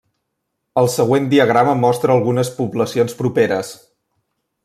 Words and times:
El 0.81 0.87
següent 0.93 1.27
diagrama 1.33 1.75
mostra 1.83 2.15
algunes 2.19 2.51
poblacions 2.61 3.17
properes. 3.23 3.73